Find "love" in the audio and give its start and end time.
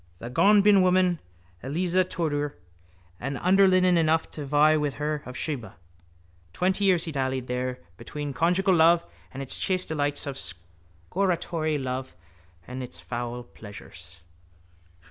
8.73-9.05, 11.77-12.15